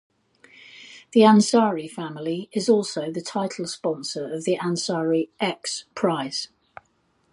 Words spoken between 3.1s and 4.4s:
the title sponsor